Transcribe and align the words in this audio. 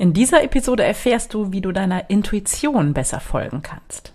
In 0.00 0.12
dieser 0.12 0.44
Episode 0.44 0.84
erfährst 0.84 1.34
du, 1.34 1.50
wie 1.50 1.60
du 1.60 1.72
deiner 1.72 2.08
Intuition 2.08 2.94
besser 2.94 3.18
folgen 3.18 3.62
kannst. 3.62 4.14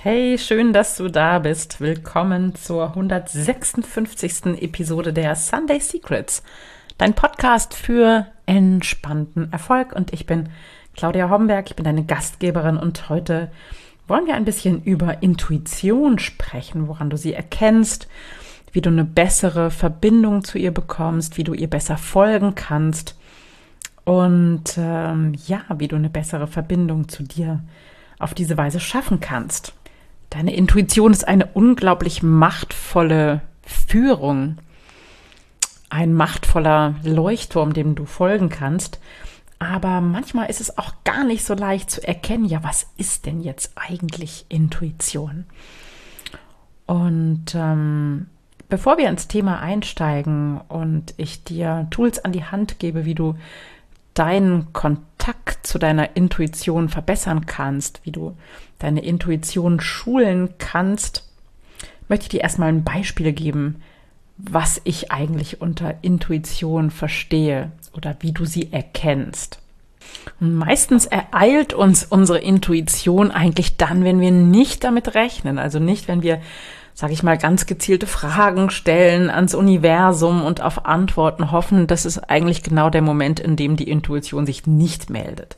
Hey, 0.00 0.38
schön, 0.38 0.72
dass 0.72 0.96
du 0.96 1.08
da 1.08 1.40
bist. 1.40 1.80
Willkommen 1.80 2.54
zur 2.54 2.90
156. 2.90 4.62
Episode 4.62 5.12
der 5.12 5.34
Sunday 5.34 5.80
Secrets, 5.80 6.44
dein 6.98 7.14
Podcast 7.14 7.74
für 7.74 8.28
entspannten 8.46 9.52
Erfolg. 9.52 9.92
Und 9.92 10.12
ich 10.12 10.24
bin 10.24 10.50
Claudia 10.94 11.30
Homberg, 11.30 11.70
ich 11.70 11.74
bin 11.74 11.84
deine 11.84 12.04
Gastgeberin 12.04 12.76
und 12.76 13.08
heute 13.08 13.50
wollen 14.06 14.28
wir 14.28 14.36
ein 14.36 14.44
bisschen 14.44 14.84
über 14.84 15.20
Intuition 15.20 16.20
sprechen, 16.20 16.86
woran 16.86 17.10
du 17.10 17.16
sie 17.16 17.34
erkennst, 17.34 18.06
wie 18.70 18.80
du 18.80 18.90
eine 18.90 19.04
bessere 19.04 19.72
Verbindung 19.72 20.44
zu 20.44 20.58
ihr 20.58 20.72
bekommst, 20.72 21.38
wie 21.38 21.44
du 21.44 21.54
ihr 21.54 21.68
besser 21.68 21.96
folgen 21.96 22.54
kannst 22.54 23.18
und 24.04 24.62
ähm, 24.78 25.34
ja, 25.48 25.62
wie 25.76 25.88
du 25.88 25.96
eine 25.96 26.08
bessere 26.08 26.46
Verbindung 26.46 27.08
zu 27.08 27.24
dir 27.24 27.64
auf 28.20 28.34
diese 28.34 28.56
Weise 28.56 28.80
schaffen 28.80 29.20
kannst. 29.20 29.74
Deine 30.30 30.54
Intuition 30.54 31.12
ist 31.12 31.26
eine 31.26 31.46
unglaublich 31.46 32.22
machtvolle 32.22 33.40
Führung, 33.62 34.58
ein 35.90 36.12
machtvoller 36.12 36.96
Leuchtturm, 37.02 37.72
dem 37.72 37.94
du 37.94 38.04
folgen 38.04 38.48
kannst. 38.48 39.00
Aber 39.58 40.00
manchmal 40.00 40.50
ist 40.50 40.60
es 40.60 40.78
auch 40.78 40.92
gar 41.04 41.24
nicht 41.24 41.44
so 41.44 41.54
leicht 41.54 41.90
zu 41.90 42.06
erkennen, 42.06 42.44
ja, 42.44 42.62
was 42.62 42.86
ist 42.96 43.26
denn 43.26 43.40
jetzt 43.40 43.72
eigentlich 43.74 44.46
Intuition? 44.48 45.46
Und 46.86 47.54
ähm, 47.54 48.26
bevor 48.68 48.98
wir 48.98 49.08
ins 49.08 49.28
Thema 49.28 49.60
einsteigen 49.60 50.60
und 50.68 51.14
ich 51.16 51.42
dir 51.42 51.86
Tools 51.90 52.24
an 52.24 52.32
die 52.32 52.44
Hand 52.44 52.78
gebe, 52.78 53.04
wie 53.04 53.14
du 53.14 53.34
deinen 54.18 54.72
Kontakt 54.72 55.66
zu 55.66 55.78
deiner 55.78 56.16
Intuition 56.16 56.88
verbessern 56.88 57.46
kannst, 57.46 58.00
wie 58.04 58.10
du 58.10 58.36
deine 58.78 59.04
Intuition 59.04 59.80
schulen 59.80 60.54
kannst, 60.58 61.28
möchte 62.08 62.24
ich 62.24 62.28
dir 62.30 62.40
erstmal 62.40 62.70
ein 62.70 62.84
Beispiel 62.84 63.32
geben, 63.32 63.82
was 64.36 64.80
ich 64.84 65.12
eigentlich 65.12 65.60
unter 65.60 65.96
Intuition 66.02 66.90
verstehe 66.90 67.72
oder 67.92 68.16
wie 68.20 68.32
du 68.32 68.44
sie 68.44 68.72
erkennst. 68.72 69.60
Und 70.40 70.54
meistens 70.54 71.06
ereilt 71.06 71.74
uns 71.74 72.04
unsere 72.04 72.38
Intuition 72.38 73.30
eigentlich 73.30 73.76
dann, 73.76 74.04
wenn 74.04 74.20
wir 74.20 74.30
nicht 74.30 74.84
damit 74.84 75.14
rechnen, 75.14 75.58
also 75.58 75.80
nicht, 75.80 76.08
wenn 76.08 76.22
wir 76.22 76.40
sage 76.98 77.12
ich 77.12 77.22
mal, 77.22 77.38
ganz 77.38 77.66
gezielte 77.66 78.08
Fragen 78.08 78.70
stellen 78.70 79.30
ans 79.30 79.54
Universum 79.54 80.42
und 80.42 80.62
auf 80.62 80.84
Antworten 80.84 81.52
hoffen, 81.52 81.86
das 81.86 82.04
ist 82.04 82.18
eigentlich 82.28 82.64
genau 82.64 82.90
der 82.90 83.02
Moment, 83.02 83.38
in 83.38 83.54
dem 83.54 83.76
die 83.76 83.88
Intuition 83.88 84.46
sich 84.46 84.66
nicht 84.66 85.08
meldet. 85.08 85.56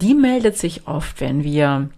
Die 0.00 0.14
meldet 0.14 0.56
sich 0.56 0.86
oft, 0.86 1.20
wenn 1.20 1.44
wir 1.44 1.90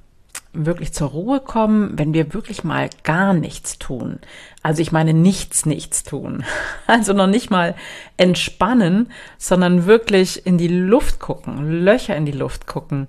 wirklich 0.53 0.93
zur 0.93 1.11
Ruhe 1.11 1.39
kommen, 1.39 1.97
wenn 1.97 2.13
wir 2.13 2.35
wirklich 2.35 2.65
mal 2.65 2.91
gar 3.05 3.35
nichts 3.35 3.79
tun. 3.79 4.19
Also 4.65 4.83
ich 4.83 4.91
meine 4.91 5.15
nichts, 5.15 5.65
nichts 5.65 6.03
tun. 6.03 6.43
Also 6.89 7.13
noch 7.13 7.29
nicht 7.29 7.53
mal 7.53 7.77
entspannen, 8.17 9.13
sondern 9.39 9.87
wirklich 9.87 10.45
in 10.45 10.59
die 10.59 10.67
Luft 10.67 11.21
gucken, 11.21 11.85
Löcher 11.85 12.17
in 12.17 12.27
die 12.27 12.33
Luft 12.33 12.67
gucken 12.67 13.07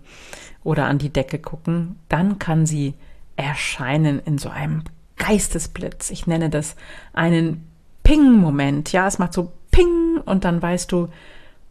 oder 0.63 0.85
an 0.85 0.99
die 0.99 1.09
Decke 1.09 1.39
gucken. 1.39 1.95
Dann 2.09 2.37
kann 2.37 2.67
sie 2.67 2.93
erscheinen 3.37 4.19
in 4.23 4.37
so 4.37 4.49
einem 4.49 4.83
Geistesblitz. 5.21 6.09
Ich 6.09 6.25
nenne 6.25 6.49
das 6.49 6.75
einen 7.13 7.67
Ping-Moment. 8.03 8.91
Ja, 8.91 9.07
es 9.07 9.19
macht 9.19 9.33
so 9.33 9.51
Ping 9.69 10.17
und 10.25 10.43
dann 10.43 10.61
weißt 10.61 10.91
du, 10.91 11.09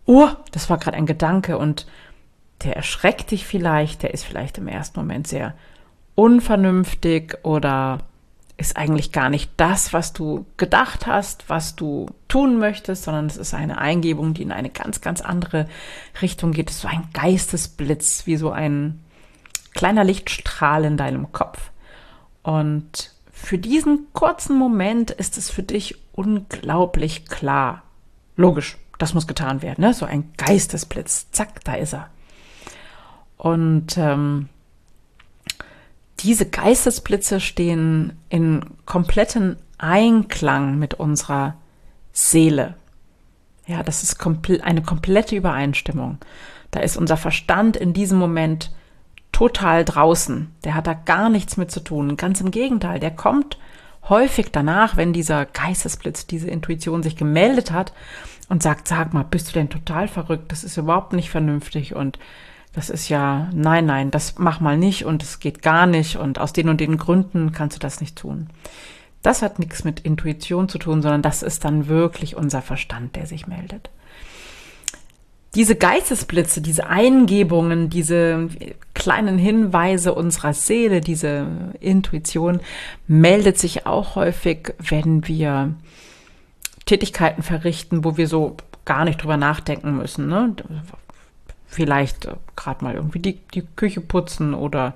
oh, 0.07 0.29
das 0.53 0.71
war 0.71 0.79
gerade 0.79 0.97
ein 0.97 1.07
Gedanke 1.07 1.59
und 1.59 1.87
der 2.63 2.77
erschreckt 2.77 3.31
dich 3.31 3.47
vielleicht, 3.47 4.03
der 4.03 4.15
ist 4.15 4.25
vielleicht 4.25 4.59
im 4.59 4.69
ersten 4.69 5.01
Moment 5.01 5.27
sehr 5.27 5.55
unvernünftig 6.15 7.39
oder 7.43 7.99
ist 8.57 8.77
eigentlich 8.77 9.11
gar 9.11 9.31
nicht 9.31 9.51
das, 9.57 9.93
was 9.93 10.13
du 10.13 10.45
gedacht 10.59 11.07
hast, 11.07 11.49
was 11.49 11.77
du 11.77 12.07
tun 12.29 12.59
möchtest, 12.59 13.05
sondern 13.05 13.27
es 13.27 13.39
ist 13.39 13.55
eine 13.55 13.79
Eingebung, 13.79 14.35
die 14.35 14.43
in 14.43 14.53
eine 14.53 14.69
ganz, 14.69 15.01
ganz 15.01 15.23
andere 15.23 15.67
Richtung 16.21 16.53
geht. 16.53 16.69
Es 16.69 16.77
ist 16.77 16.83
so 16.83 16.89
ein 16.89 17.09
Geistesblitz, 17.15 18.27
wie 18.27 18.37
so 18.37 18.51
ein 18.51 19.01
kleiner 19.75 20.05
Lichtstrahl 20.05 20.85
in 20.85 20.99
deinem 20.99 21.33
Kopf. 21.33 21.71
Und 22.43 23.15
für 23.43 23.59
diesen 23.59 24.07
kurzen 24.13 24.57
Moment 24.57 25.11
ist 25.11 25.39
es 25.39 25.51
für 25.51 25.63
dich 25.63 25.97
unglaublich 26.13 27.27
klar. 27.27 27.83
Logisch, 28.37 28.77
das 28.99 29.15
muss 29.15 29.27
getan 29.27 29.63
werden. 29.63 29.83
Ne? 29.83 29.95
So 29.95 30.05
ein 30.05 30.33
Geistesblitz. 30.37 31.31
Zack, 31.33 31.65
da 31.65 31.75
ist 31.75 31.95
er. 31.95 32.11
Und 33.37 33.97
ähm, 33.97 34.49
diese 36.21 36.47
Geistesblitze 36.47 37.41
stehen 37.41 38.13
in 38.29 38.63
kompletten 38.85 39.57
Einklang 39.79 40.79
mit 40.79 40.95
unserer 40.95 41.55
Seele. 42.13 42.75
Ja, 43.67 43.83
das 43.83 44.03
ist 44.03 44.19
komple 44.19 44.63
eine 44.63 44.83
komplette 44.83 45.35
Übereinstimmung. 45.35 46.19
Da 46.71 46.81
ist 46.81 46.99
unser 46.99 47.17
Verstand 47.17 47.77
in 47.77 47.95
diesem 47.95 48.19
Moment 48.19 48.71
total 49.33 49.85
draußen. 49.85 50.51
Der 50.65 50.75
hat 50.75 50.87
da 50.87 50.95
gar 50.95 51.29
nichts 51.29 51.57
mit 51.57 51.71
zu 51.71 51.81
tun. 51.81 52.17
Ganz 52.17 52.41
im 52.41 52.51
Gegenteil, 52.51 53.01
der 53.01 53.11
kommt 53.11 53.59
häufig 54.09 54.51
danach, 54.51 54.97
wenn 54.97 55.13
dieser 55.13 55.47
Geistesblitz, 55.47 56.27
diese 56.27 56.51
Intuition 56.51 57.03
sich 57.03 57.17
gemeldet 57.17 57.71
hat 57.71 57.93
und 58.49 58.63
sagt, 58.63 58.89
sag 58.89 59.13
mal, 59.13 59.25
bist 59.25 59.49
du 59.49 59.53
denn 59.53 59.71
total 59.71 60.09
verrückt? 60.09 60.51
Das 60.51 60.65
ist 60.65 60.77
überhaupt 60.77 61.13
nicht 61.13 61.31
vernünftig 61.31 61.95
und 61.95 62.19
das 62.73 62.91
ist 62.91 63.09
ja, 63.09 63.49
nein, 63.53 63.87
nein, 63.87 64.11
das 64.11 64.39
mach 64.39 64.61
mal 64.61 64.77
nicht 64.77 65.05
und 65.05 65.23
es 65.23 65.41
geht 65.41 65.61
gar 65.63 65.87
nicht 65.87 66.17
und 66.17 66.39
aus 66.39 66.53
den 66.53 66.69
und 66.69 66.81
den 66.81 66.97
Gründen 66.99 67.53
kannst 67.53 67.77
du 67.77 67.81
das 67.81 68.01
nicht 68.01 68.17
tun. 68.17 68.49
Das 69.23 69.43
hat 69.43 69.59
nichts 69.59 69.85
mit 69.85 70.01
Intuition 70.01 70.69
zu 70.69 70.79
tun, 70.79 71.03
sondern 71.03 71.23
das 71.23 71.43
ist 71.43 71.65
dann 71.65 71.89
wirklich 71.89 72.37
unser 72.37 72.63
Verstand, 72.63 73.17
der 73.17 73.27
sich 73.27 73.47
meldet 73.47 73.91
diese 75.55 75.75
Geistesblitze, 75.75 76.61
diese 76.61 76.87
Eingebungen, 76.87 77.91
diese 77.91 78.49
kleinen 78.95 79.37
Hinweise 79.37 80.15
unserer 80.15 80.55
Seele, 80.55 81.01
diese 81.01 81.47
Intuition 81.81 82.61
meldet 83.09 83.59
sich 83.59 83.87
auch 83.87 84.15
häufig, 84.15 84.75
wenn 84.79 85.27
wir 85.27 85.75
Tätigkeiten 86.87 87.43
verrichten, 87.43 88.05
wo 88.05 88.17
wir 88.17 88.29
so 88.29 88.57
gar 88.85 89.05
nicht 89.05 89.23
drüber 89.23 89.37
nachdenken 89.37 89.97
müssen. 89.97 90.29
Ne? 90.29 90.55
Vielleicht 91.67 92.29
gerade 92.57 92.85
mal 92.85 92.95
irgendwie 92.95 93.21
die, 93.21 93.41
die 93.55 93.63
Küche 93.77 94.01
putzen 94.01 94.55
oder 94.55 94.95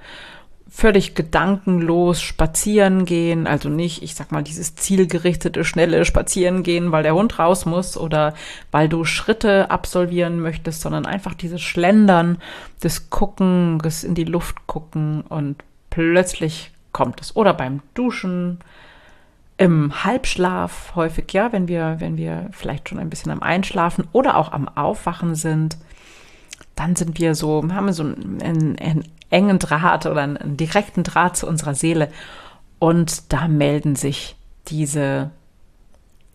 völlig 0.77 1.15
gedankenlos 1.15 2.21
spazieren 2.21 3.05
gehen, 3.05 3.47
also 3.47 3.69
nicht, 3.69 4.03
ich 4.03 4.17
sag 4.17 4.32
mal, 4.32 4.43
dieses 4.43 4.75
zielgerichtete, 4.75 5.62
schnelle 5.62 6.05
Spazieren 6.05 6.65
gehen, 6.65 6.91
weil 6.91 7.05
der 7.05 7.15
Hund 7.15 7.38
raus 7.38 7.65
muss 7.65 7.97
oder 7.97 8.35
weil 8.73 8.88
du 8.88 9.05
Schritte 9.05 9.71
absolvieren 9.71 10.41
möchtest, 10.41 10.81
sondern 10.81 11.06
einfach 11.06 11.35
dieses 11.35 11.62
Schlendern, 11.62 12.38
das 12.81 13.09
Gucken, 13.09 13.79
das 13.85 14.03
in 14.03 14.17
die 14.17 14.25
Luft 14.25 14.67
gucken 14.67 15.21
und 15.21 15.62
plötzlich 15.91 16.73
kommt 16.91 17.21
es. 17.21 17.37
Oder 17.37 17.55
beim 17.55 17.81
Duschen, 17.94 18.59
im 19.56 20.05
Halbschlaf 20.05 20.97
häufig, 20.97 21.32
ja, 21.32 21.53
wenn 21.53 21.69
wir, 21.69 22.00
wenn 22.00 22.17
wir 22.17 22.49
vielleicht 22.50 22.88
schon 22.88 22.99
ein 22.99 23.11
bisschen 23.11 23.31
am 23.31 23.44
Einschlafen 23.44 24.09
oder 24.11 24.37
auch 24.37 24.50
am 24.50 24.67
Aufwachen 24.67 25.37
sind, 25.37 25.79
dann 26.75 26.97
sind 26.97 27.21
wir 27.21 27.37
so, 27.37 27.62
haben 27.73 27.87
wir 27.87 27.93
so 27.93 28.03
einen, 28.03 28.76
einen, 28.76 29.05
engen 29.35 29.59
Draht 29.59 30.07
oder 30.07 30.23
einen 30.23 30.57
direkten 30.57 31.03
Draht 31.03 31.37
zu 31.37 31.47
unserer 31.47 31.75
Seele. 31.75 32.09
Und 32.79 33.33
da 33.33 33.49
melden 33.49 33.97
sich 33.97 34.37
diese 34.69 35.31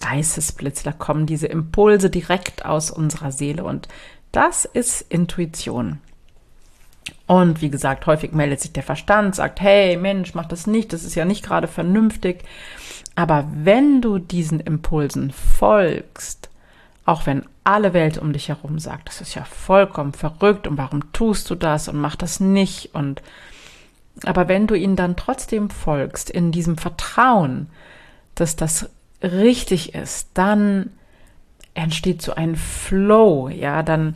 Geistesblitze, 0.02 0.84
da 0.84 0.92
kommen 0.92 1.26
diese 1.26 1.48
Impulse 1.48 2.10
direkt 2.10 2.66
aus 2.66 2.92
unserer 2.92 3.32
Seele. 3.32 3.64
Und 3.64 3.88
das 4.32 4.66
ist 4.66 5.02
Intuition. 5.10 6.00
Und 7.26 7.62
wie 7.62 7.70
gesagt, 7.70 8.06
häufig 8.06 8.34
meldet 8.34 8.60
sich 8.60 8.74
der 8.74 8.84
Verstand, 8.84 9.36
sagt, 9.36 9.62
hey 9.62 9.98
Mensch, 9.98 10.34
mach 10.34 10.46
das 10.46 10.68
nicht, 10.68 10.94
das 10.94 11.04
ist 11.04 11.16
ja 11.16 11.26
nicht 11.26 11.44
gerade 11.44 11.68
vernünftig. 11.68 12.44
Aber 13.16 13.48
wenn 13.54 14.02
du 14.02 14.20
diesen 14.20 14.60
Impulsen 14.60 15.32
folgst, 15.32 16.49
auch 17.10 17.26
wenn 17.26 17.44
alle 17.64 17.94
Welt 17.94 18.20
um 18.20 18.34
dich 18.34 18.50
herum 18.50 18.78
sagt, 18.78 19.08
das 19.08 19.20
ist 19.20 19.34
ja 19.34 19.44
vollkommen 19.44 20.14
verrückt 20.14 20.68
und 20.68 20.78
warum 20.78 21.12
tust 21.12 21.50
du 21.50 21.56
das 21.56 21.88
und 21.88 21.98
mach 21.98 22.16
das 22.16 22.40
nicht 22.40 22.94
und 22.94 23.24
aber 24.26 24.48
wenn 24.48 24.68
du 24.68 24.76
ihnen 24.76 24.96
dann 24.96 25.16
trotzdem 25.16 25.70
folgst 25.70 26.30
in 26.30 26.52
diesem 26.52 26.78
Vertrauen, 26.78 27.68
dass 28.36 28.56
das 28.56 28.90
richtig 29.24 29.96
ist, 29.96 30.30
dann 30.34 30.92
entsteht 31.74 32.22
so 32.22 32.34
ein 32.34 32.56
Flow, 32.56 33.50
ja, 33.50 33.82
dann 33.82 34.16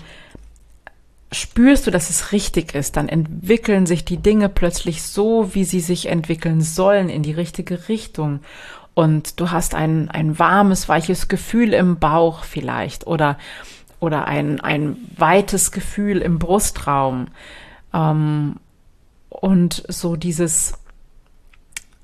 spürst 1.32 1.88
du, 1.88 1.92
dass 1.92 2.10
es 2.10 2.32
richtig 2.32 2.76
ist, 2.76 2.96
dann 2.96 3.10
entwickeln 3.10 3.86
sich 3.86 4.06
die 4.06 4.18
Dinge 4.18 4.50
plötzlich 4.50 5.02
so, 5.02 5.56
wie 5.56 5.64
sie 5.64 5.80
sich 5.80 6.08
entwickeln 6.08 6.62
sollen, 6.62 7.10
in 7.10 7.24
die 7.24 7.32
richtige 7.32 7.88
Richtung. 7.88 8.42
Und 8.94 9.40
du 9.40 9.52
hast 9.52 9.76
ein, 9.76 10.10
ein 10.10 10.38
warmes, 10.38 10.88
weiches 10.88 11.28
Gefühl 11.28 11.74
im 11.74 11.98
Bauch 11.98 12.44
vielleicht 12.44 13.08
oder, 13.08 13.38
oder 14.00 14.28
ein, 14.28 14.60
ein 14.62 14.98
weites 15.18 15.72
Gefühl 15.72 16.20
im 16.20 16.38
Brustraum. 16.40 17.28
Ähm, 17.94 18.58
und 19.30 19.84
so 19.88 20.16
dieses 20.16 20.74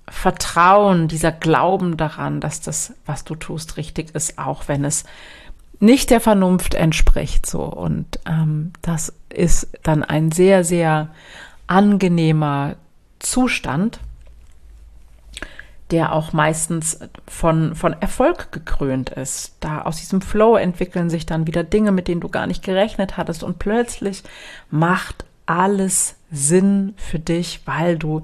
Vertrauen, 0.07 1.07
dieser 1.07 1.31
Glauben 1.31 1.95
daran, 1.95 2.39
dass 2.39 2.61
das, 2.61 2.93
was 3.05 3.23
du 3.23 3.35
tust, 3.35 3.77
richtig 3.77 4.15
ist, 4.15 4.39
auch 4.39 4.67
wenn 4.67 4.83
es 4.83 5.03
nicht 5.79 6.09
der 6.09 6.19
Vernunft 6.19 6.73
entspricht. 6.73 7.45
So 7.45 7.63
und 7.63 8.19
ähm, 8.25 8.73
das 8.81 9.13
ist 9.29 9.69
dann 9.83 10.03
ein 10.03 10.31
sehr, 10.31 10.63
sehr 10.63 11.09
angenehmer 11.67 12.75
Zustand, 13.19 13.99
der 15.91 16.13
auch 16.13 16.33
meistens 16.33 16.99
von, 17.27 17.75
von 17.75 17.93
Erfolg 17.93 18.51
gekrönt 18.51 19.09
ist. 19.09 19.55
Da 19.59 19.81
aus 19.81 19.97
diesem 19.97 20.21
Flow 20.21 20.55
entwickeln 20.55 21.09
sich 21.09 21.25
dann 21.25 21.47
wieder 21.47 21.63
Dinge, 21.63 21.91
mit 21.91 22.07
denen 22.07 22.21
du 22.21 22.29
gar 22.29 22.47
nicht 22.47 22.63
gerechnet 22.63 23.17
hattest 23.17 23.43
und 23.43 23.59
plötzlich 23.59 24.23
macht 24.69 25.25
alles 25.45 26.15
Sinn 26.31 26.93
für 26.95 27.17
dich, 27.17 27.61
weil 27.65 27.97
du 27.97 28.21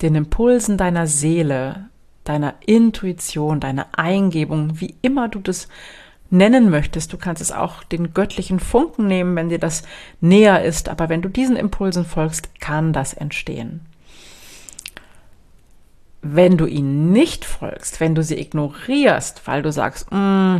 den 0.00 0.14
Impulsen 0.14 0.76
deiner 0.76 1.08
Seele, 1.08 1.88
deiner 2.22 2.54
Intuition, 2.66 3.58
deiner 3.58 3.86
Eingebung, 3.92 4.80
wie 4.80 4.94
immer 5.02 5.28
du 5.28 5.40
das 5.40 5.68
nennen 6.30 6.70
möchtest. 6.70 7.12
Du 7.12 7.16
kannst 7.16 7.42
es 7.42 7.50
auch 7.50 7.82
den 7.82 8.14
göttlichen 8.14 8.60
Funken 8.60 9.08
nehmen, 9.08 9.34
wenn 9.34 9.48
dir 9.48 9.58
das 9.58 9.82
näher 10.20 10.62
ist. 10.62 10.88
Aber 10.88 11.08
wenn 11.08 11.22
du 11.22 11.28
diesen 11.28 11.56
Impulsen 11.56 12.04
folgst, 12.04 12.60
kann 12.60 12.92
das 12.92 13.12
entstehen. 13.12 13.80
Wenn 16.34 16.56
du 16.56 16.66
ihnen 16.66 17.12
nicht 17.12 17.44
folgst, 17.44 18.00
wenn 18.00 18.14
du 18.14 18.22
sie 18.22 18.38
ignorierst, 18.38 19.46
weil 19.46 19.62
du 19.62 19.72
sagst, 19.72 20.12
mm, 20.12 20.58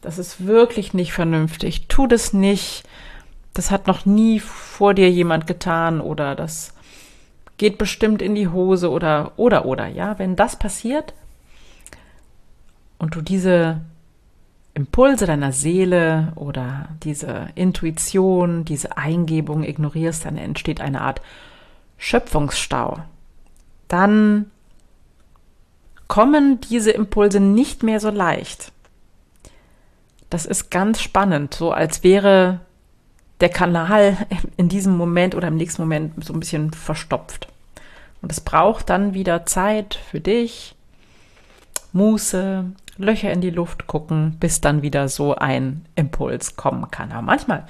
das 0.00 0.18
ist 0.18 0.46
wirklich 0.46 0.94
nicht 0.94 1.12
vernünftig, 1.12 1.88
tu 1.88 2.06
das 2.06 2.32
nicht, 2.32 2.84
das 3.54 3.70
hat 3.70 3.86
noch 3.86 4.04
nie 4.04 4.40
vor 4.40 4.94
dir 4.94 5.10
jemand 5.10 5.46
getan 5.46 6.00
oder 6.00 6.34
das 6.34 6.74
geht 7.56 7.78
bestimmt 7.78 8.20
in 8.20 8.34
die 8.34 8.48
Hose 8.48 8.90
oder 8.90 9.32
oder 9.36 9.64
oder, 9.64 9.86
ja, 9.86 10.18
wenn 10.18 10.36
das 10.36 10.56
passiert 10.56 11.14
und 12.98 13.14
du 13.14 13.22
diese 13.22 13.80
Impulse 14.74 15.24
deiner 15.24 15.52
Seele 15.52 16.32
oder 16.34 16.90
diese 17.02 17.48
Intuition, 17.54 18.66
diese 18.66 18.98
Eingebung 18.98 19.64
ignorierst, 19.64 20.26
dann 20.26 20.36
entsteht 20.36 20.82
eine 20.82 21.00
Art 21.00 21.22
Schöpfungsstau. 21.96 22.98
Dann 23.88 24.50
kommen 26.08 26.60
diese 26.60 26.90
Impulse 26.90 27.40
nicht 27.40 27.82
mehr 27.82 28.00
so 28.00 28.10
leicht. 28.10 28.72
Das 30.30 30.46
ist 30.46 30.70
ganz 30.70 31.00
spannend, 31.00 31.54
so 31.54 31.72
als 31.72 32.02
wäre 32.02 32.60
der 33.40 33.48
Kanal 33.48 34.16
in 34.56 34.68
diesem 34.68 34.96
Moment 34.96 35.34
oder 35.34 35.48
im 35.48 35.56
nächsten 35.56 35.82
Moment 35.82 36.24
so 36.24 36.32
ein 36.32 36.40
bisschen 36.40 36.72
verstopft. 36.72 37.48
Und 38.22 38.32
es 38.32 38.40
braucht 38.40 38.90
dann 38.90 39.14
wieder 39.14 39.46
Zeit 39.46 39.94
für 40.10 40.20
dich, 40.20 40.74
Muße, 41.92 42.64
Löcher 42.98 43.32
in 43.32 43.40
die 43.40 43.50
Luft 43.50 43.86
gucken, 43.86 44.36
bis 44.40 44.60
dann 44.60 44.82
wieder 44.82 45.08
so 45.08 45.34
ein 45.34 45.84
Impuls 45.94 46.56
kommen 46.56 46.90
kann. 46.90 47.12
Aber 47.12 47.22
manchmal, 47.22 47.66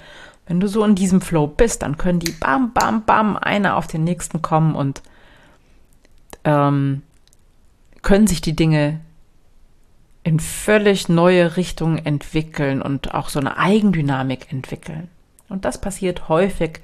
wenn 0.47 0.61
du 0.61 0.69
so 0.69 0.85
in 0.85 0.95
diesem 0.95 1.21
Flow 1.21 1.47
bist, 1.47 1.83
dann 1.83 1.97
können 1.97 2.21
die 2.21 2.33
bam, 2.33 2.73
bam, 2.73 3.05
bam, 3.05 3.37
einer 3.37 3.77
auf 3.77 3.87
den 3.87 4.05
nächsten 4.05 4.43
kommen 4.43 4.75
und 4.75 5.03
ähm, 6.45 7.03
können 8.07 8.29
sich 8.29 8.41
die 8.41 8.55
Dinge 8.55 9.01
in 10.23 10.39
völlig 10.39 11.09
neue 11.09 11.57
Richtungen 11.57 11.99
entwickeln 11.99 12.81
und 12.81 13.15
auch 13.15 13.29
so 13.29 13.41
eine 13.41 13.59
Eigendynamik 13.59 14.53
entwickeln. 14.53 15.09
Und 15.49 15.65
das 15.65 15.81
passiert 15.81 16.29
häufig, 16.29 16.79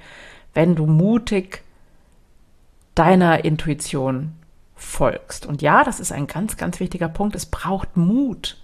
wenn 0.53 0.75
du 0.75 0.85
mutig 0.85 1.61
deiner 2.93 3.45
Intuition 3.45 4.33
folgst. 4.75 5.45
Und 5.45 5.61
ja, 5.61 5.85
das 5.85 6.01
ist 6.01 6.11
ein 6.11 6.27
ganz, 6.27 6.57
ganz 6.57 6.81
wichtiger 6.81 7.07
Punkt. 7.07 7.37
Es 7.37 7.45
braucht 7.45 7.95
Mut, 7.95 8.57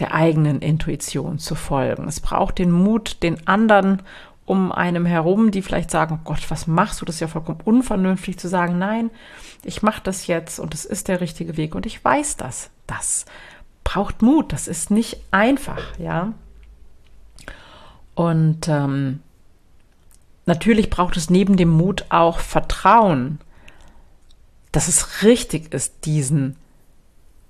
der 0.00 0.12
eigenen 0.12 0.60
Intuition 0.60 1.38
zu 1.38 1.54
folgen. 1.54 2.08
Es 2.08 2.18
braucht 2.18 2.58
den 2.58 2.72
Mut, 2.72 3.22
den 3.22 3.46
anderen 3.46 4.02
um 4.48 4.72
einem 4.72 5.06
herum, 5.06 5.50
die 5.50 5.62
vielleicht 5.62 5.90
sagen, 5.90 6.18
oh 6.18 6.24
Gott, 6.24 6.50
was 6.50 6.66
machst 6.66 7.00
du? 7.00 7.04
Das 7.04 7.16
ist 7.16 7.20
ja 7.20 7.28
vollkommen 7.28 7.60
unvernünftig 7.64 8.38
zu 8.38 8.48
sagen, 8.48 8.78
nein, 8.78 9.10
ich 9.62 9.82
mache 9.82 10.02
das 10.02 10.26
jetzt 10.26 10.58
und 10.58 10.74
es 10.74 10.84
ist 10.84 11.08
der 11.08 11.20
richtige 11.20 11.56
Weg 11.56 11.74
und 11.74 11.86
ich 11.86 12.04
weiß 12.04 12.36
das. 12.36 12.70
Das 12.86 13.26
braucht 13.84 14.22
Mut. 14.22 14.52
Das 14.52 14.68
ist 14.68 14.90
nicht 14.90 15.20
einfach, 15.30 15.98
ja. 15.98 16.32
Und 18.14 18.68
ähm, 18.68 19.20
natürlich 20.46 20.90
braucht 20.90 21.16
es 21.16 21.30
neben 21.30 21.56
dem 21.56 21.68
Mut 21.68 22.06
auch 22.08 22.38
Vertrauen 22.38 23.38
dass 24.72 24.88
es 24.88 25.22
richtig 25.22 25.72
ist, 25.72 26.04
diesen 26.04 26.56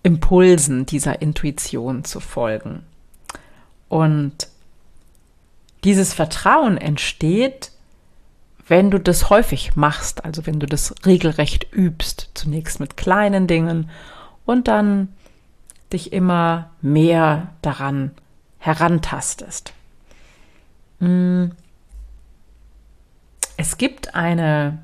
Impulsen, 0.02 0.86
dieser 0.86 1.20
Intuition 1.20 2.04
zu 2.04 2.20
folgen. 2.20 2.84
Und 3.88 4.48
dieses 5.84 6.14
Vertrauen 6.14 6.76
entsteht, 6.76 7.72
wenn 8.66 8.90
du 8.90 8.98
das 8.98 9.30
häufig 9.30 9.76
machst, 9.76 10.24
also 10.24 10.46
wenn 10.46 10.60
du 10.60 10.66
das 10.66 10.94
regelrecht 11.06 11.72
übst, 11.72 12.30
zunächst 12.34 12.80
mit 12.80 12.96
kleinen 12.96 13.46
Dingen 13.46 13.90
und 14.44 14.68
dann 14.68 15.08
dich 15.92 16.12
immer 16.12 16.70
mehr 16.82 17.48
daran 17.62 18.12
herantastest. 18.58 19.72
Hm. 21.00 21.52
Es 23.56 23.78
gibt 23.78 24.14
eine 24.14 24.78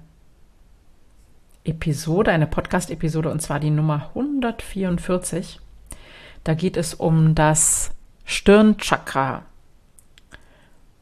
Episode, 1.64 2.30
eine 2.32 2.46
Podcast-Episode, 2.46 3.30
und 3.30 3.40
zwar 3.40 3.60
die 3.60 3.70
Nummer 3.70 4.10
144. 4.10 5.60
Da 6.42 6.54
geht 6.54 6.76
es 6.76 6.94
um 6.94 7.34
das 7.34 7.92
Stirnchakra. 8.24 9.44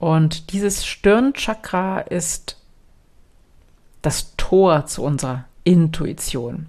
Und 0.02 0.52
dieses 0.52 0.84
Stirnchakra 0.84 2.00
ist 2.00 2.56
das 4.02 4.34
Tor 4.36 4.84
zu 4.86 5.04
unserer 5.04 5.44
Intuition. 5.62 6.66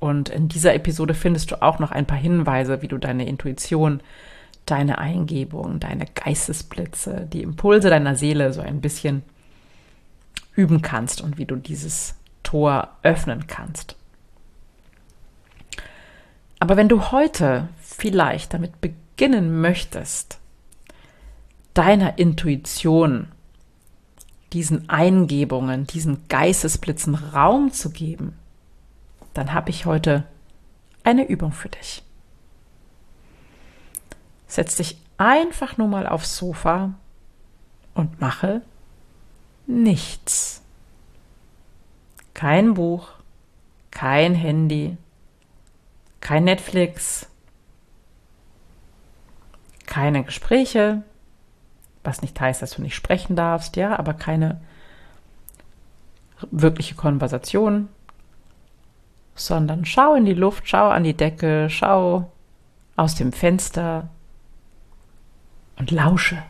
Und 0.00 0.30
in 0.30 0.48
dieser 0.48 0.74
Episode 0.74 1.14
findest 1.14 1.52
du 1.52 1.62
auch 1.62 1.78
noch 1.78 1.92
ein 1.92 2.06
paar 2.06 2.18
Hinweise, 2.18 2.82
wie 2.82 2.88
du 2.88 2.98
deine 2.98 3.28
Intuition, 3.28 4.00
deine 4.66 4.98
Eingebung, 4.98 5.78
deine 5.78 6.06
Geistesblitze, 6.06 7.28
die 7.32 7.42
Impulse 7.42 7.88
deiner 7.88 8.16
Seele 8.16 8.52
so 8.52 8.62
ein 8.62 8.80
bisschen 8.80 9.22
üben 10.56 10.82
kannst 10.82 11.20
und 11.20 11.38
wie 11.38 11.46
du 11.46 11.54
dieses 11.54 12.16
Tor 12.42 12.88
öffnen 13.04 13.46
kannst. 13.46 13.94
Aber 16.58 16.76
wenn 16.76 16.88
du 16.88 17.12
heute 17.12 17.68
vielleicht 17.80 18.52
damit 18.52 18.80
beginnen 18.80 19.60
möchtest, 19.60 20.40
deiner 21.74 22.18
Intuition, 22.18 23.28
diesen 24.52 24.88
Eingebungen, 24.88 25.86
diesen 25.86 26.28
Geistesblitzen 26.28 27.14
Raum 27.14 27.72
zu 27.72 27.90
geben, 27.90 28.36
dann 29.34 29.54
habe 29.54 29.70
ich 29.70 29.86
heute 29.86 30.24
eine 31.04 31.26
Übung 31.26 31.52
für 31.52 31.68
dich. 31.68 32.02
Setz 34.46 34.76
dich 34.76 34.98
einfach 35.16 35.78
nur 35.78 35.88
mal 35.88 36.06
aufs 36.06 36.36
Sofa 36.36 36.94
und 37.94 38.20
mache 38.20 38.60
nichts. 39.66 40.62
Kein 42.34 42.74
Buch, 42.74 43.08
kein 43.90 44.34
Handy, 44.34 44.96
kein 46.20 46.44
Netflix, 46.44 47.28
keine 49.86 50.24
Gespräche, 50.24 51.02
was 52.04 52.22
nicht 52.22 52.40
heißt, 52.40 52.62
dass 52.62 52.72
du 52.72 52.82
nicht 52.82 52.94
sprechen 52.94 53.36
darfst, 53.36 53.76
ja, 53.76 53.98
aber 53.98 54.14
keine 54.14 54.60
wirkliche 56.50 56.94
Konversation, 56.94 57.88
sondern 59.34 59.84
schau 59.84 60.14
in 60.14 60.24
die 60.24 60.34
Luft, 60.34 60.68
schau 60.68 60.88
an 60.88 61.04
die 61.04 61.16
Decke, 61.16 61.68
schau 61.70 62.30
aus 62.96 63.14
dem 63.14 63.32
Fenster 63.32 64.08
und 65.76 65.90
lausche. 65.90 66.42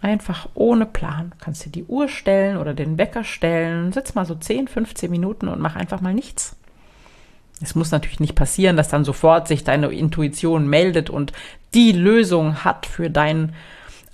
Einfach 0.00 0.48
ohne 0.54 0.86
Plan. 0.86 1.30
Du 1.30 1.44
kannst 1.44 1.64
dir 1.64 1.70
die 1.70 1.84
Uhr 1.84 2.08
stellen 2.08 2.58
oder 2.58 2.74
den 2.74 2.98
Wecker 2.98 3.24
stellen. 3.24 3.92
Sitz 3.92 4.14
mal 4.14 4.26
so 4.26 4.34
10, 4.34 4.68
15 4.68 5.10
Minuten 5.10 5.48
und 5.48 5.60
mach 5.60 5.74
einfach 5.74 6.00
mal 6.00 6.14
nichts. 6.14 6.56
Es 7.60 7.74
muss 7.74 7.90
natürlich 7.90 8.20
nicht 8.20 8.34
passieren, 8.34 8.76
dass 8.76 8.88
dann 8.88 9.04
sofort 9.04 9.48
sich 9.48 9.64
deine 9.64 9.88
Intuition 9.88 10.68
meldet 10.68 11.08
und 11.08 11.32
die 11.74 11.92
Lösung 11.92 12.64
hat 12.64 12.86
für 12.86 13.10
dein 13.10 13.54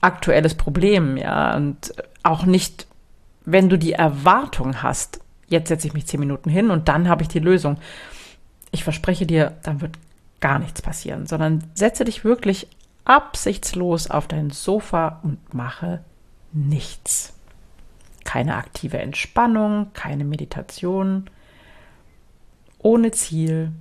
aktuelles 0.01 0.55
Problem, 0.55 1.17
ja. 1.17 1.57
Und 1.57 1.93
auch 2.23 2.45
nicht, 2.45 2.87
wenn 3.45 3.69
du 3.69 3.79
die 3.79 3.93
Erwartung 3.93 4.83
hast, 4.83 5.21
jetzt 5.49 5.69
setze 5.69 5.87
ich 5.87 5.95
mich 5.95 6.07
10 6.07 6.21
Minuten 6.21 6.51
hin 6.51 6.71
und 6.71 6.89
dann 6.89 7.09
habe 7.09 7.23
ich 7.23 7.29
die 7.29 7.41
Lösung. 7.41 7.79
Ich 8.71 8.85
verspreche 8.85 9.27
dir, 9.27 9.55
dann 9.63 9.81
wird 9.81 9.99
gar 10.41 10.59
nichts 10.59 10.83
passieren, 10.83 11.27
sondern 11.27 11.65
setze 11.75 12.05
dich 12.05 12.25
wirklich 12.25 12.69
absichtslos 13.05 14.11
auf 14.11 14.29
dein 14.29 14.51
Sofa 14.51 15.21
und 15.23 15.55
mache 15.55 16.03
nichts. 16.53 17.35
Keine 18.25 18.57
aktive 18.57 18.99
Entspannung, 18.99 19.89
keine 19.95 20.25
Meditation, 20.25 21.29
ohne 22.83 23.11
Ziel, 23.13 23.73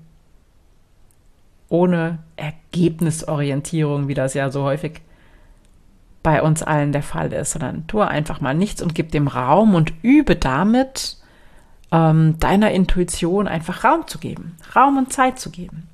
ohne 1.70 2.20
Ergebnisorientierung, 2.36 4.08
wie 4.08 4.14
das 4.14 4.34
ja 4.34 4.50
so 4.50 4.64
häufig 4.64 5.02
bei 6.24 6.42
uns 6.42 6.62
allen 6.62 6.92
der 6.92 7.04
Fall 7.04 7.34
ist, 7.34 7.52
sondern 7.52 7.88
tue 7.88 8.08
einfach 8.08 8.42
mal 8.42 8.54
nichts 8.54 8.82
und 8.82 8.94
gib 8.94 9.12
dem 9.12 9.28
Raum 9.28 9.74
und 9.74 9.94
übe 10.04 10.36
damit 10.36 11.18
ähm, 11.92 12.38
deiner 12.40 12.72
Intuition 12.72 13.48
einfach 13.48 13.84
Raum 13.84 14.08
zu 14.08 14.20
geben, 14.20 14.56
Raum 14.76 14.98
und 14.98 15.12
Zeit 15.12 15.40
zu 15.40 15.50
geben. 15.50 15.88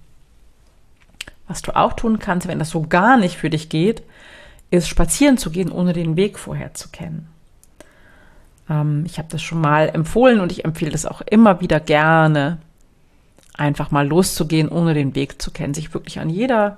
Was 1.48 1.62
du 1.62 1.76
auch 1.76 1.94
tun 1.94 2.20
kannst, 2.20 2.48
wenn 2.48 2.60
das 2.60 2.72
so 2.72 2.82
gar 2.82 3.18
nicht 3.18 3.38
für 3.38 3.50
dich 3.50 3.70
geht, 3.70 4.04
ist 4.70 4.90
spazieren 4.90 5.38
zu 5.38 5.50
gehen, 5.50 5.72
ohne 5.72 5.94
den 5.94 6.18
Weg 6.18 6.38
vorher 6.38 6.74
zu 6.74 6.90
kennen. 6.90 7.30
Ähm, 8.70 9.04
ich 9.06 9.18
habe 9.18 9.30
das 9.32 9.42
schon 9.42 9.62
mal 9.62 9.90
empfohlen 9.90 10.42
und 10.42 10.52
ich 10.52 10.66
empfehle 10.66 10.92
das 10.92 11.06
auch 11.06 11.22
immer 11.22 11.62
wieder 11.62 11.80
gerne, 11.80 12.58
einfach 13.58 13.92
mal 13.92 14.08
loszugehen, 14.08 14.70
ohne 14.70 14.94
den 14.94 15.16
Weg 15.16 15.42
zu 15.42 15.52
kennen, 15.52 15.74
sich 15.74 15.94
wirklich 15.94 16.20
an 16.20 16.30
jeder 16.30 16.78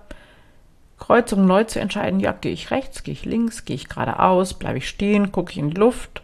Kreuzung 0.97 1.45
neu 1.45 1.63
zu 1.63 1.79
entscheiden, 1.79 2.19
ja, 2.19 2.31
gehe 2.33 2.51
ich 2.51 2.71
rechts, 2.71 3.03
gehe 3.03 3.13
ich 3.13 3.25
links, 3.25 3.65
gehe 3.65 3.75
ich 3.75 3.89
geradeaus, 3.89 4.53
bleibe 4.53 4.79
ich 4.79 4.89
stehen, 4.89 5.31
gucke 5.31 5.51
ich 5.51 5.57
in 5.57 5.69
die 5.69 5.79
Luft, 5.79 6.21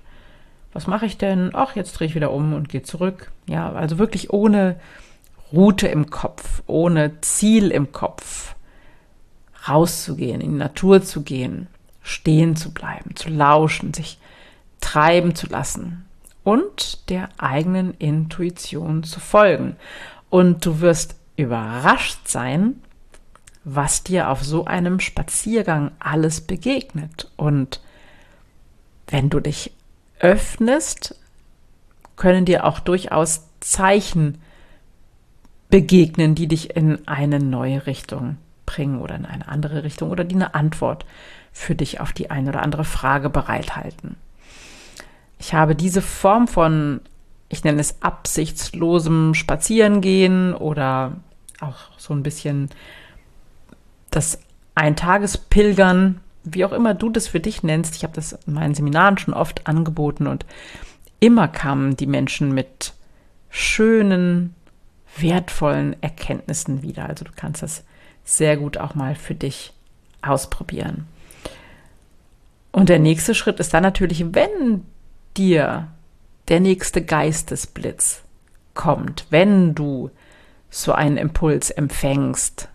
was 0.76 0.88
mache 0.88 1.06
ich 1.06 1.18
denn? 1.18 1.52
Ach, 1.54 1.78
jetzt 1.78 1.94
drehe 1.94 2.08
ich 2.08 2.16
wieder 2.16 2.32
um 2.32 2.54
und 2.54 2.68
gehe 2.68 2.84
zurück. 2.84 3.32
Ja, 3.48 3.72
also 3.72 3.98
wirklich 3.98 4.34
ohne 4.34 4.76
Route 5.54 5.88
im 5.88 6.10
Kopf, 6.10 6.64
ohne 6.68 7.22
Ziel 7.22 7.72
im 7.72 7.94
Kopf, 7.94 8.56
rauszugehen, 9.70 10.42
in 10.42 10.52
die 10.52 10.58
Natur 10.58 11.02
zu 11.02 11.22
gehen, 11.22 11.68
stehen 12.02 12.58
zu 12.58 12.74
bleiben, 12.74 13.16
zu 13.16 13.30
lauschen, 13.30 13.94
sich 13.94 14.20
treiben 14.82 15.34
zu 15.34 15.48
lassen 15.48 16.06
und 16.44 17.10
der 17.10 17.30
eigenen 17.38 17.94
Intuition 17.94 19.04
zu 19.04 19.22
folgen. 19.22 19.78
Und 20.30 20.66
du 20.66 20.82
wirst 20.82 21.16
überrascht 21.36 22.28
sein, 22.28 22.82
was 23.64 24.04
dir 24.04 24.30
auf 24.30 24.44
so 24.44 24.66
einem 24.66 25.00
Spaziergang 25.00 25.92
alles 26.00 26.42
begegnet. 26.42 27.32
Und 27.36 27.82
wenn 29.08 29.30
du 29.30 29.40
dich 29.40 29.72
öffnest, 30.20 31.16
können 32.16 32.46
dir 32.46 32.66
auch 32.66 32.80
durchaus 32.80 33.44
Zeichen 33.60 34.40
begegnen, 35.70 36.36
die 36.36 36.48
dich 36.48 36.76
in 36.76 37.08
eine 37.08 37.40
neue 37.40 37.88
Richtung 37.88 38.38
bringen 38.66 39.02
oder 39.02 39.16
in 39.16 39.26
eine 39.26 39.48
andere 39.48 39.84
Richtung 39.84 40.10
oder 40.10 40.24
die 40.24 40.36
eine 40.36 40.56
Antwort 40.56 41.06
für 41.52 41.76
dich 41.76 42.00
auf 42.00 42.14
die 42.14 42.30
eine 42.30 42.50
oder 42.50 42.62
andere 42.62 42.86
Frage 42.86 43.30
bereithalten. 43.30 44.16
Ich 45.40 45.54
habe 45.54 45.76
diese 45.76 46.02
Form 46.02 46.48
von, 46.48 47.02
ich 47.56 47.64
nenne 47.64 47.82
es 47.82 48.02
absichtslosem 48.02 49.34
Spazierengehen 49.34 50.54
oder 50.54 51.14
auch 51.62 51.98
so 51.98 52.14
ein 52.14 52.22
bisschen 52.22 52.70
das 54.12 54.40
Eintagespilgern, 54.76 56.20
wie 56.44 56.66
auch 56.66 56.74
immer 56.74 56.94
du 56.94 57.10
das 57.10 57.28
für 57.28 57.40
dich 57.40 57.64
nennst. 57.64 57.96
Ich 57.96 58.04
habe 58.04 58.14
das 58.14 58.34
in 58.46 58.54
meinen 58.54 58.76
Seminaren 58.76 59.18
schon 59.18 59.34
oft 59.34 59.66
angeboten 59.68 60.28
und 60.28 60.46
immer 61.20 61.48
kamen 61.48 61.96
die 61.96 62.08
Menschen 62.08 62.54
mit 62.54 62.94
schönen, 63.50 64.54
wertvollen 65.18 65.96
Erkenntnissen 66.02 66.82
wieder. 66.82 67.08
Also 67.08 67.24
du 67.24 67.32
kannst 67.36 67.64
das 67.64 67.84
sehr 68.26 68.58
gut 68.58 68.78
auch 68.78 68.96
mal 68.96 69.16
für 69.16 69.34
dich 69.34 69.72
ausprobieren. 70.22 71.08
Und 72.74 72.90
der 72.90 73.00
nächste 73.00 73.34
Schritt 73.34 73.62
ist 73.62 73.74
dann 73.74 73.84
natürlich, 73.84 74.34
wenn 74.34 74.84
dir 75.38 75.88
der 76.48 76.60
nächste 76.60 77.04
Geistesblitz 77.04 78.24
kommt, 78.74 79.26
wenn 79.30 79.76
du 79.76 80.12
so 80.70 80.92
einen 80.92 81.18
Impuls 81.18 81.72
empfängst, 81.72 82.70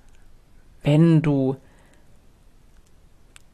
wenn 0.82 1.22
du 1.22 1.56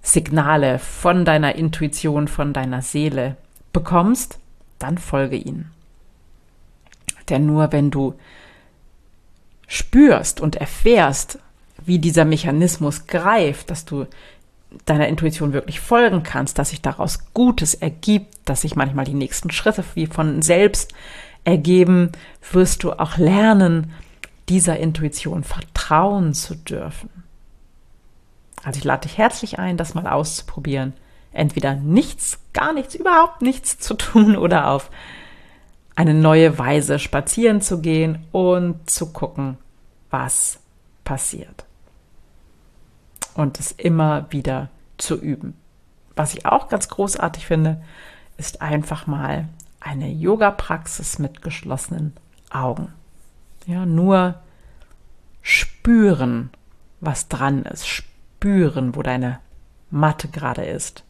Signale 0.03 0.79
von 0.79 1.25
deiner 1.25 1.57
Intuition, 1.57 2.29
von 2.29 2.53
deiner 2.53 2.81
Seele 2.81 3.37
bekommst, 3.73 4.39
dann 4.79 4.99
folge 4.99 5.37
ihnen. 5.37 5.73
Denn 7.29 7.45
nur 7.45 7.73
wenn 7.73 7.91
du 7.91 8.15
spürst 9.67 10.41
und 10.41 10.57
erfährst, 10.57 11.41
wie 11.85 11.99
dieser 11.99 12.25
Mechanismus 12.25 13.07
greift, 13.07 13.71
dass 13.71 13.85
du 13.85 14.07
deiner 14.85 15.09
Intuition 15.09 15.53
wirklich 15.53 15.81
folgen 15.81 16.23
kannst, 16.23 16.59
dass 16.59 16.71
sich 16.71 16.83
daraus 16.83 17.33
Gutes 17.33 17.75
ergibt, 17.75 18.35
dass 18.45 18.63
sich 18.63 18.77
manchmal 18.77 19.05
die 19.05 19.15
nächsten 19.15 19.51
Schritte 19.51 19.85
wie 19.95 20.07
von 20.07 20.43
selbst 20.43 20.93
ergeben, 21.45 22.13
wirst 22.53 22.83
du 22.83 22.93
auch 22.93 23.17
lernen, 23.17 23.93
dieser 24.49 24.79
Intuition 24.79 25.45
vertrauen 25.45 26.35
zu 26.35 26.55
dürfen. 26.55 27.11
Also 28.65 28.79
ich 28.79 28.85
lade 28.85 29.07
dich 29.07 29.19
herzlich 29.19 29.59
ein, 29.59 29.77
das 29.77 29.95
mal 29.95 30.07
auszuprobieren. 30.07 30.93
Entweder 31.33 31.75
nichts, 31.75 32.39
gar 32.53 32.73
nichts, 32.73 32.95
überhaupt 32.95 33.43
nichts 33.43 33.79
zu 33.79 33.95
tun 33.95 34.37
oder 34.39 34.71
auf 34.71 34.91
eine 35.95 36.15
neue 36.15 36.59
Weise 36.59 36.99
spazieren 36.99 37.61
zu 37.61 37.81
gehen 37.81 38.27
und 38.33 38.89
zu 38.91 39.13
gucken, 39.13 39.57
was 40.11 40.61
passiert. 41.05 41.66
Und 43.37 43.61
es 43.61 43.73
immer 43.73 44.27
wieder 44.33 44.71
zu 44.97 45.21
üben. 45.21 45.55
Was 46.15 46.33
ich 46.33 46.47
auch 46.47 46.69
ganz 46.69 46.89
großartig 46.89 47.47
finde, 47.47 47.83
ist 48.39 48.63
einfach 48.63 49.07
mal 49.07 49.49
eine 49.79 50.09
Yoga-Praxis 50.09 51.19
mit 51.19 51.43
geschlossenen 51.43 52.15
Augen. 52.51 52.93
Ja, 53.67 53.85
nur 53.85 54.37
spüren, 55.43 56.49
was 57.01 57.29
dran 57.29 57.65
ist. 57.65 57.87
Spüren, 57.87 58.97
wo 58.97 59.03
deine 59.03 59.39
Matte 59.91 60.29
gerade 60.29 60.65
ist. 60.65 61.05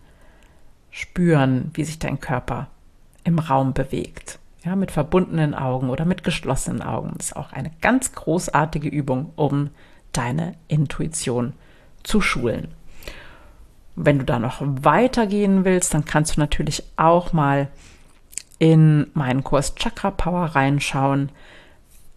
Spüren, 0.91 1.71
wie 1.75 1.85
sich 1.85 2.01
dein 2.01 2.19
Körper 2.19 2.67
im 3.23 3.39
Raum 3.39 3.73
bewegt 3.73 4.41
ja, 4.67 4.75
mit 4.75 4.91
verbundenen 4.91 5.55
Augen 5.55 5.91
oder 5.91 6.05
mit 6.05 6.25
geschlossenen 6.25 6.83
Augen. 6.83 7.13
Das 7.17 7.27
ist 7.29 7.37
auch 7.37 7.53
eine 7.53 7.71
ganz 7.81 8.13
großartige 8.13 8.89
Übung, 8.89 9.33
um 9.37 9.71
deine 10.13 10.55
Intuition 10.67 11.53
zu 11.53 11.66
schulen. 12.21 12.69
Wenn 13.95 14.19
du 14.19 14.25
da 14.25 14.39
noch 14.39 14.61
weitergehen 14.61 15.65
willst, 15.65 15.95
dann 15.95 16.05
kannst 16.05 16.37
du 16.37 16.41
natürlich 16.41 16.83
auch 16.97 17.33
mal 17.33 17.69
in 18.59 19.07
meinen 19.15 19.45
Kurs 19.45 19.75
Chakra 19.75 20.11
Power 20.11 20.45
reinschauen. 20.45 21.31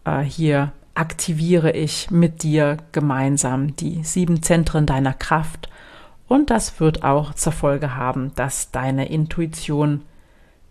Äh, 0.04 0.20
hier 0.20 0.72
aktiviere 0.94 1.72
ich 1.72 2.10
mit 2.10 2.42
dir 2.42 2.76
gemeinsam 2.92 3.76
die 3.76 4.04
sieben 4.04 4.42
Zentren 4.42 4.86
deiner 4.86 5.14
Kraft 5.14 5.70
und 6.30 6.50
das 6.50 6.78
wird 6.78 7.02
auch 7.02 7.34
zur 7.34 7.52
Folge 7.52 7.96
haben, 7.96 8.32
dass 8.36 8.70
deine 8.70 9.08
Intuition 9.08 10.02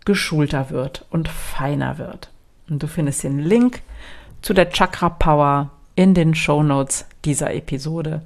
geschulter 0.06 0.70
wird 0.70 1.04
und 1.10 1.28
feiner 1.28 1.98
wird. 1.98 2.30
Und 2.70 2.82
du 2.82 2.86
findest 2.86 3.24
den 3.24 3.38
Link 3.38 3.82
zu 4.40 4.54
der 4.54 4.70
Chakra 4.70 5.10
Power 5.10 5.70
in 5.96 6.14
den 6.14 6.34
Show 6.34 6.62
Notes 6.62 7.04
dieser 7.26 7.52
Episode 7.52 8.22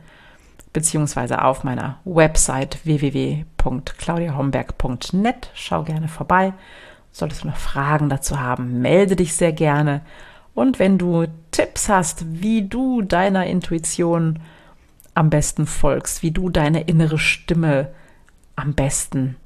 beziehungsweise 0.74 1.42
auf 1.42 1.64
meiner 1.64 1.96
Website 2.04 2.84
www.claudiahomberg.net. 2.84 5.50
Schau 5.54 5.84
gerne 5.84 6.08
vorbei. 6.08 6.52
Solltest 7.10 7.44
du 7.44 7.48
noch 7.48 7.56
Fragen 7.56 8.10
dazu 8.10 8.38
haben, 8.40 8.82
melde 8.82 9.16
dich 9.16 9.32
sehr 9.34 9.52
gerne. 9.52 10.02
Und 10.52 10.78
wenn 10.78 10.98
du 10.98 11.24
Tipps 11.52 11.88
hast, 11.88 12.42
wie 12.42 12.68
du 12.68 13.00
deiner 13.00 13.46
Intuition 13.46 14.40
am 15.14 15.30
besten 15.30 15.66
folgst, 15.66 16.22
wie 16.22 16.32
du 16.32 16.50
deine 16.50 16.82
innere 16.82 17.18
Stimme 17.18 17.88
am 18.56 18.74
besten 18.74 19.36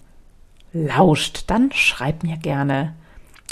lauscht, 0.72 1.44
dann 1.48 1.70
schreib 1.72 2.22
mir 2.22 2.38
gerne 2.38 2.94